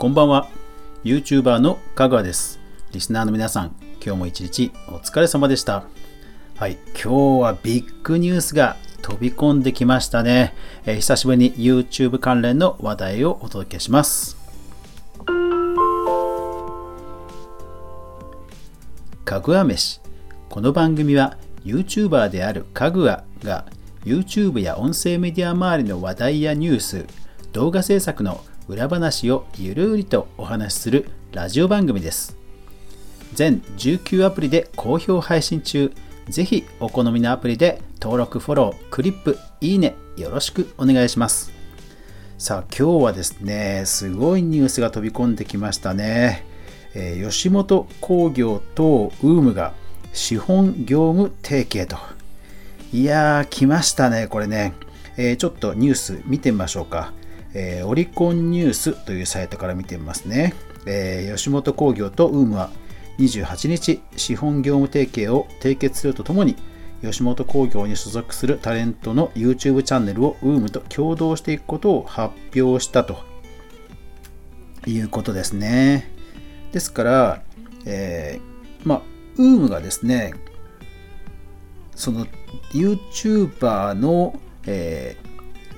[0.00, 0.48] こんばんは。
[1.04, 2.58] YouTuber のかぐわです。
[2.90, 5.84] リスナーの皆さん今日も一日お疲れ様でした。
[6.56, 10.54] はい今日はビッグニュースが飛び込んできましたね、
[10.86, 14.38] えー、久しぶりに YouTube 関連の話題をお届けします。
[19.26, 20.00] かぐわ飯。
[20.48, 21.36] この番組は
[21.66, 23.66] YouTuber であるかぐわが
[24.06, 27.04] YouTube や音声メディア周りの話題やニュース
[27.52, 32.36] 動画制作の裏話をゆるりとお話しするラジオ番組です。
[33.34, 35.92] 全19アプリで好評配信中。
[36.28, 41.50] ぜひお好みのアプリで登録フォロークリップいいねよろしくお願いします。
[42.38, 46.44] さあ今日はですねすごいニュースが飛び込んできましたね、
[46.94, 49.72] えー、吉本興業と UM が
[50.12, 51.96] 資本業務提携と。
[52.92, 54.74] いやー来ましたねこれね、
[55.16, 57.12] えー、ちょっとニュース見てみましょうか、
[57.54, 60.54] えー、オリコンニュースというサイトから見てみますね、
[60.86, 62.70] えー、吉本興業と UM は
[63.18, 66.56] 28日資本業務提携を締結するとともに
[67.02, 73.18] 吉本興業に所属するタレントの YouTube チャンネルを UM と共同していくことを発表したと
[74.86, 76.10] いうことですね。
[76.72, 77.42] ですから、
[77.86, 79.02] えー、まあ、
[79.36, 80.34] UM がですね、
[81.94, 82.26] その
[82.72, 85.29] YouTuber の、えー、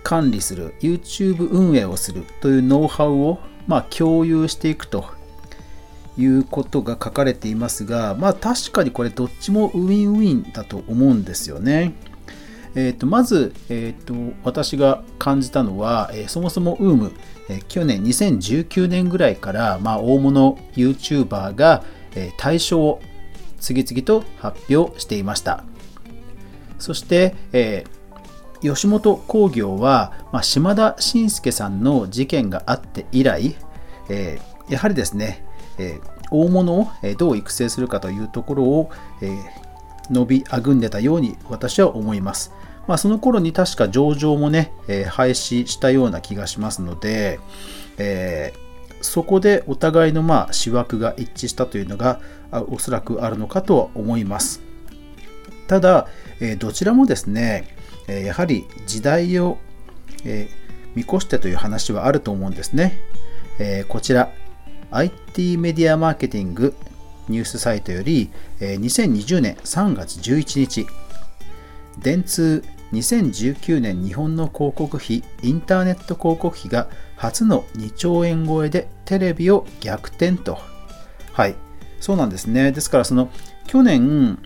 [0.02, 5.06] 管理する YouTube 運営をするというノウハウを、まあ、共有していくと
[6.16, 11.94] いうことが書かれていますが、まあ確かにこれどっちもウィンウィンだと思うんですよね。
[12.74, 17.12] えー、とまず、えー、と私が感じたのは、えー、そもそも UM、
[17.48, 23.00] えー、去年2019年ぐらいから、まあ、大物 YouTuber が、えー、対象を
[23.60, 25.64] 次々と発表していました。
[26.78, 28.01] そして、えー、
[28.62, 33.56] 吉本興業は、まあ、島田紳介さんの事件があって以来、
[34.08, 35.44] えー、やはりですね、
[35.78, 35.98] え
[36.30, 38.90] 大物をどう育成するかというところを、
[39.20, 39.38] え
[40.10, 42.52] 伸びあぐんでたように私は思います。
[42.86, 47.38] まあ、その頃に確か上場もね、え廃止したような気がしますので、
[47.98, 48.52] え、
[49.00, 52.20] そこでお互いのまあ思惑が一致したというのが
[52.68, 54.60] おそらくあるのかとは思います。
[55.68, 56.06] ただ、
[56.40, 57.76] えどちらもですね、
[58.20, 59.58] えやはり時代を、
[60.24, 60.48] え
[60.94, 62.98] 見越してという話はあると思うんですね。
[63.58, 64.30] えこちら、
[64.90, 66.74] IT メディアマーケティング
[67.28, 68.30] ニュースサイトより、
[68.60, 70.86] え2020年3月11日、
[71.98, 72.62] 電通
[72.92, 80.58] 2019年日本の広告費、インターネット広告費が初の2兆円超えでテレビを逆転と。
[81.32, 81.56] はい、
[82.00, 82.72] そうなんですね。
[82.72, 83.30] ですからその
[83.66, 84.38] 去年、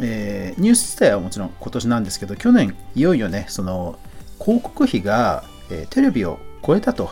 [0.00, 3.98] えー、ニュース自体はもちろん今年なんですけど、去年いよいよね、その
[4.38, 7.10] 広告費が、えー、テレビを超えたと。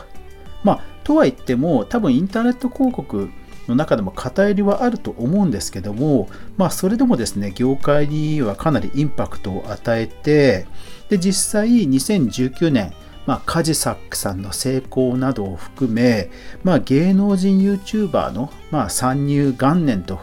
[0.63, 3.29] まあとは言っても多分インターネット広告
[3.67, 10.67] の中でも偏りはあると思うんですけども、まあ、それでもですね業界にはかなりインパクトを与えて
[11.09, 12.93] で実際2019年
[13.25, 16.29] まあ、カジサックさんの成功などを含め、
[16.63, 20.19] まあ、芸能人 YouTuber の、まあ、参入元年と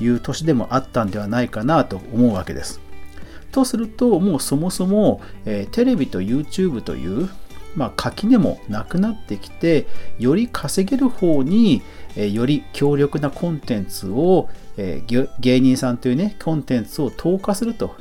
[0.00, 2.80] いう年でもあったんではないかなと思うわけです。
[3.52, 7.28] とすると、もうそもそも、えー、テレビと YouTube という、
[7.76, 9.86] まあ、垣根もなくなってきて
[10.18, 11.82] より稼げる方に、
[12.16, 15.02] えより強力なコンテンツを、え
[15.40, 17.96] 芸人さんというねコンテンツを投下すると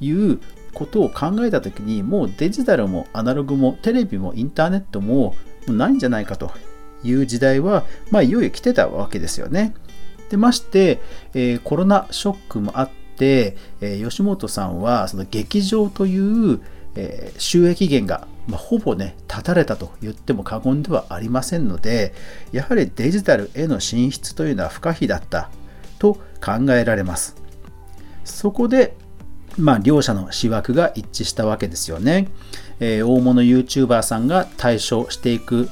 [0.00, 0.38] いう
[0.72, 5.34] ことを考えた時にもうデジタルもアナログもテレビもインターネットも
[5.66, 6.52] ないんじゃないかと
[7.04, 9.74] いう時代は、まあ、いよいよ来てたわけですよね。
[10.34, 11.00] でまして、
[11.32, 16.60] えー、コロナショックもあって、えー、吉本さんはその劇場という、
[16.96, 22.12] えー、収益源がまあ、ほぼね、断たれたと言っても過言ではありませんので、
[22.52, 25.50] やはりデジタルへの進出というのは不可避だった
[25.98, 26.14] と
[26.44, 27.36] 考えられます。
[28.24, 28.96] そこで、
[29.56, 32.28] まあ、両者の思惑が一致したわけですよね。
[32.80, 35.70] えー、大物 YouTuber さんが対処していく、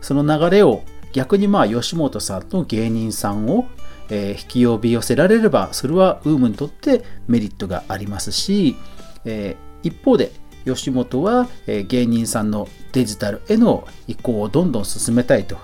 [0.00, 3.66] その流れを逆にまあ吉本さんと芸人さんを、
[4.10, 8.76] 引き呼び寄せられれば、それは UM にとってメリットがありますし、
[9.82, 10.32] 一方で
[10.64, 15.58] 吉本は、芸人さんのデジタルへの移行をどんどん進めたいと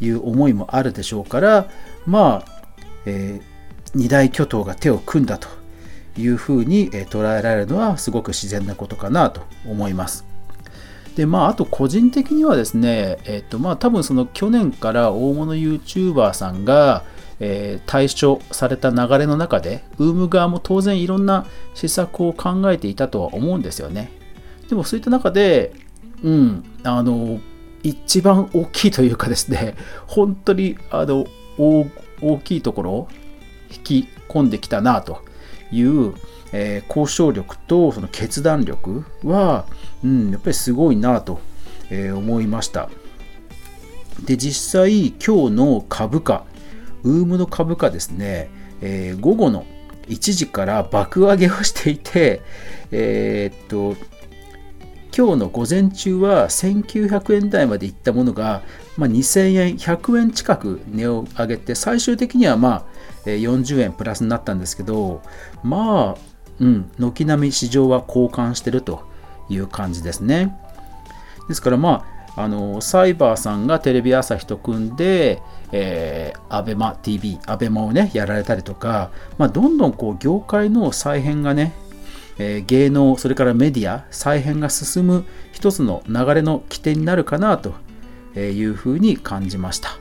[0.00, 1.68] いう思いもあるでしょうから
[2.06, 2.62] まあ、
[3.94, 5.48] 二大巨頭が手を組んだと
[6.18, 10.26] いうふうに、捉えられるのはすごく自然なことかなと思います。
[11.20, 17.04] でまあ、あと個人的にはですね、えっ、とまあ、多分その去年から大物 YouTuber さんが、
[17.40, 21.44] えー、対処された流れの中で、ウーム側も当然いろんな
[21.74, 24.10] 施策を考えていたとは思うんですよね。
[24.70, 25.74] でもそういった中で、
[26.22, 27.38] うん、あの、
[27.82, 29.74] 一番大きいというかですね、
[30.06, 31.26] 本当にあの
[31.58, 33.08] 大きいところを
[33.70, 35.22] 引き込んできたなと
[35.72, 36.14] いう、
[36.52, 39.66] えー、交渉力とその決断力は、
[40.04, 41.40] うん、やっぱりすごいなと、
[41.90, 42.88] えー、思いました。
[44.24, 46.44] で、実際今日の株価、
[47.02, 48.50] ウームの株価ですね、
[48.80, 49.64] えー、午後の
[50.08, 52.42] 1時から爆上げをしていて、
[52.90, 53.96] えー、っと、
[55.20, 58.62] 今日の午前中は1900円台までいったものが、
[58.96, 62.86] まあ、2000円、100円近く値を上げて、最終的にはま
[63.26, 65.20] あ40円プラスになったんですけど、
[65.62, 66.20] まあ、
[66.58, 69.02] うん、軒並み市場は交換してると
[69.50, 70.58] いう感じですね。
[71.48, 81.74] ですからまあ、あのサイバーさんがテレビ朝日と組んで、えー、アベマ TV、アベマをね、やられたりとか、まあ、どんどんこう業界の再編がね、
[82.42, 87.74] えー、芸能、それからメディア、再編が進む一つの流れの起点になるかなと
[88.34, 89.98] いうふうに感じました。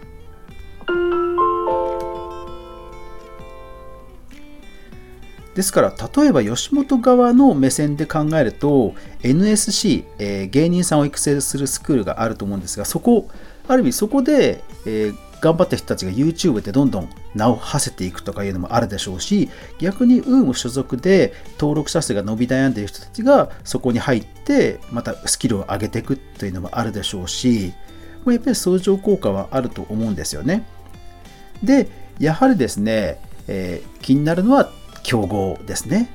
[5.53, 8.93] ですから例えば吉本側の目線で考えると
[9.23, 13.27] NSC、えー、芸人さんを育成するスクールがあると思うんですがそこ
[13.67, 19.49] ある意味そこで、えー、頑張った人たちが YouTube でどんどん名を馳せていくとかいうのもあるでしょうし
[19.79, 27.73] 逆に UM 所属で登録者数が伸び悩んでいる人たちがそこに入ってまたスキルを上げていくというのもあるでしょうし
[28.25, 30.67] やっぱり相乗効果はあると思うんですよね。
[31.63, 31.89] で
[32.19, 34.69] やはりですね、えー、気になるのは
[35.03, 36.09] 競合ですね。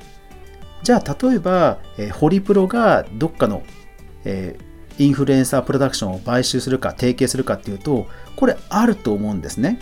[0.83, 3.63] じゃあ例えば、えー、ホリプロがどっかの、
[4.23, 9.79] えー、インフルエンサープロダクションを買収するか提携するかっていうとこれあると思うんですね。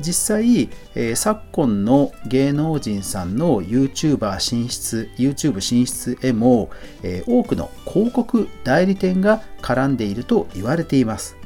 [0.00, 6.70] 実際、えー、昨今の芸能人さんの YouTuber 進出、YouTube 進出へも、
[7.02, 11.36] えー、多くの広告代理店が絡んでいると言われています。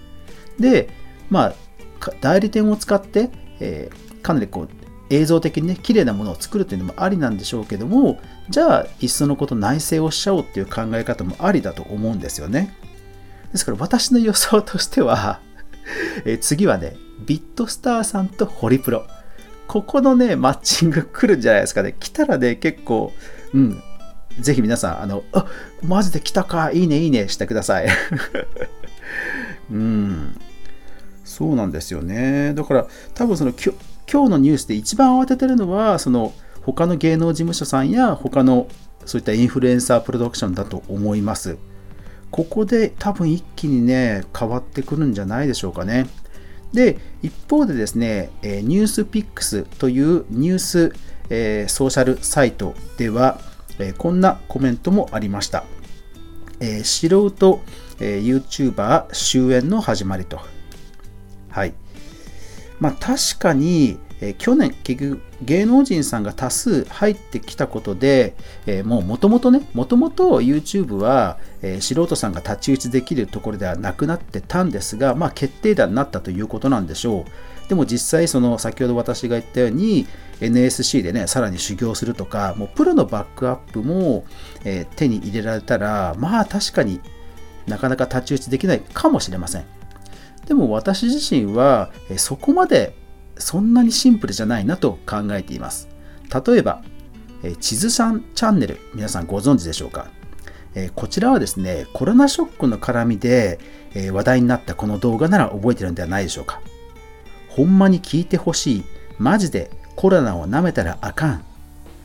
[0.59, 0.89] で、
[1.31, 1.55] まあ、
[2.21, 3.31] 代理店を使って、
[3.61, 4.69] えー、かなりこう
[5.11, 12.75] 映像的にね、綺麗なものを作るというのもありなんでしょうけども、じゃあ、いっそのこと内製をしちゃおうっていう考え方もありだと思うんですよね。
[13.53, 15.41] ですから私の予想としては
[16.27, 19.07] え次はね、ビットスターさんとホリプロ。
[19.67, 21.95] ここのね、マッチング来るんじゃないですかね。
[21.99, 23.13] 来たらね、結構、
[23.53, 23.83] うん、
[24.41, 25.47] ぜひ皆さん、あの、あ
[25.83, 27.89] マジで来たか、いいね、いいねしてください。
[29.71, 30.41] うん。
[31.25, 32.55] そうなんですよね。
[32.55, 33.53] だから、多分その、
[34.11, 36.33] 今日のニュースで一番慌ててるのは、その
[36.63, 38.69] 他の芸能事務所さんや他の
[39.05, 41.57] そういったインフルエンサープロダクションだと思います。
[42.31, 46.07] ここで多分一気にね、変わってくるんじゃないでしょうかね。
[46.73, 50.93] で、一方でですね、ニュースピックスというニュース、
[51.31, 53.41] えー、ソーシャルサイトでは、
[53.79, 55.65] えー、こんなコメントもありました。
[56.61, 57.61] えー、素人、
[58.01, 60.41] えー、YouTuber 終焉の始まりと。
[61.51, 61.75] はい。
[62.81, 68.35] まあ、確かに、えー、去年結局芸能人さんが多数入ってきたことで、
[68.67, 77.69] えー、もうもともとねもともと YouTube は、えー、素人さんが太刀打ちできるところではなくなってたんですが、まあ、決定打になったということなんでしょう。
[77.69, 80.07] でも実際その先ほど私が言ったように
[80.41, 84.25] NSC でねさらに修行するとかもうプロのバックアップも、
[84.65, 87.01] え手に入れられたらまあ確かに
[87.67, 89.65] なかなか太刀打ちできないかもしれません。
[90.47, 92.95] でも私自身はそこまで
[93.39, 95.89] そんなにシンプルじゃないなと考えています。
[96.47, 96.83] 例えば、
[97.61, 100.09] 地図さんチャンネル、皆さんご存知でしょうか？
[100.95, 103.59] こちらはですね、コロナショックの絡みで
[104.13, 106.61] 話題になったこの動画なら覚えてるんではないでしょうか？
[107.49, 108.85] ほんまに聞いてほしい。
[109.19, 111.45] マジでコロナを舐めたらあかん。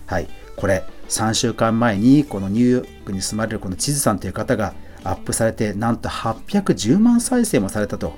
[0.07, 4.73] はい、これ3週間前にこのニューヨークに住まれるこの地図さんという方が
[5.03, 8.13] アップされてなんと810万再生もされたと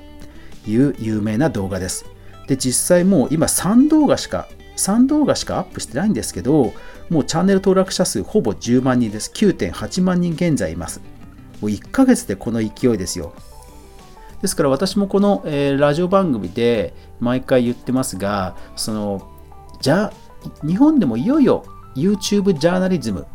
[0.66, 2.06] いう有名な動画です。
[2.46, 6.72] で、実際もう今3動画しか、3動画しかアップしてないんですけど、
[7.08, 9.30] もうチャンネル登録者数ほぼ10万人です。
[9.34, 11.00] 9.8万人現在います。
[11.60, 13.32] もう1ヶ月でこの勢いですよ。
[14.42, 19.30] ですから私もこの、えー、ラジオ番組で毎回言ってますが、その、
[19.80, 20.12] じゃ
[20.66, 21.64] 日本でもいよいよ
[21.96, 23.26] YouTube ジャーナリズム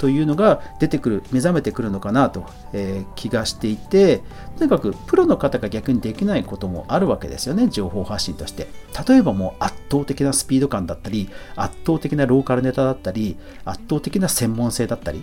[0.00, 4.22] というのが出てくる、目覚めてくるのかなと、えー、気がしていて、
[4.56, 8.66] とにかくプロの方が逆にできないこともあるわけですよね、情報発信として。
[9.06, 15.22] 例えばもう圧倒的なスピード感だったり、圧倒的なローカルネタだったり、圧倒的な専門性だったり。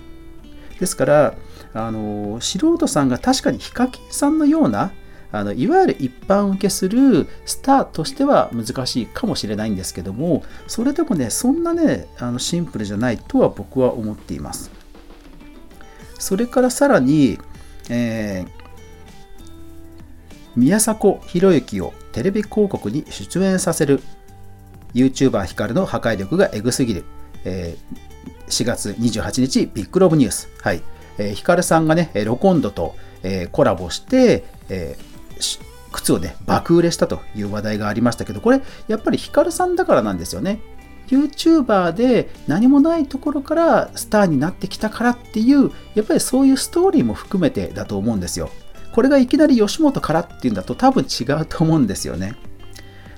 [0.79, 1.33] ですから、
[1.73, 4.91] あの素人さんが確かにヒカキンさんのような
[5.31, 14.71] あのいわゆる一般受けするスターとしては難しいかもしれないんですけどもそれでもねそんなねあのシンプルじゃないとは僕は思っています。
[16.19, 17.37] それからさらに、
[17.89, 18.49] えー、
[20.55, 24.01] 宮迫博之をテレビ広告に出演させる
[24.95, 27.05] YouTuber ヒカルの破壊力がエグすぎる、
[27.45, 30.81] えー、4月28日ビッグロブニュース、はい。
[31.19, 35.16] えー、ヒカルさんがねロコンドと、えー、コラボして、えー、
[35.91, 40.59] 靴をね爆売れしたという話題がありましたけどこれやっぱりヒカルさんだからなんですよね。
[41.07, 48.49] YouTuber で何もないところからスターになってきたからっていうやっぱりそういうストーリーも含めてだと思うんですよ。
[48.91, 52.35] これがいきなり吉本からっていうんだと多分違うと思うんですよね。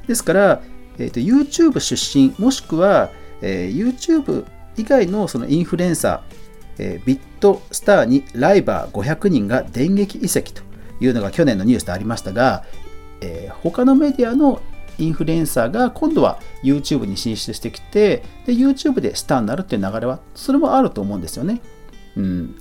[0.08, 0.62] ですから、
[0.98, 3.10] えーと、YouTube 出身もしくは、
[3.42, 4.46] えー、YouTube
[4.78, 10.69] 以外のそのインフルエンサー、えー、ビットスターにライバー500人が電撃移籍と。
[11.00, 12.64] いうのが去年のニュースでありましたが、
[13.22, 14.62] えー、他のメディアの
[14.98, 21.62] インフルエンサーが今度は YouTube に進出してきてで YouTube でスターになるっていう流れはそれもあると思うんですよね。
[22.18, 22.56] うん、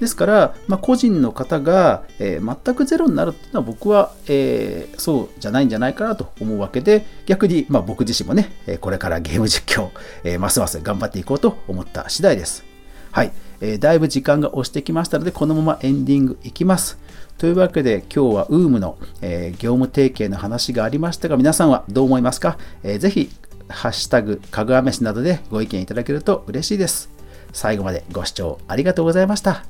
[0.00, 9.90] ですから、まあ、個人の方が、えー、全くゼロになるっていうのは僕は、えー、そうじゃないんじゃないかなと思うわけで逆に、まあ、僕自身もねこれからゲーム実況、
[10.24, 12.75] えー、ますます頑張っていこうと思った次第です。
[13.16, 13.32] はい、
[13.62, 16.98] えー、だいぶ時間が押してきましたのでこのままエンディングいきます。
[17.38, 23.30] というわけで今日は UM の、えー、業務提携の話がありましたが皆さんはどう思いますか、えー、ぜひ
[23.70, 27.08] ハッシュタグかぐわ飯などでご意見いただけると嬉しいです。
[27.54, 29.64] 最後までご視聴ありがとうございました。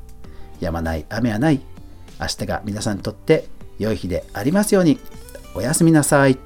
[0.58, 1.60] やまない雨はない。
[2.20, 3.46] 明日が皆さんにとって
[3.78, 4.98] 良い日でありますように。
[5.54, 6.36] おやすみなさい。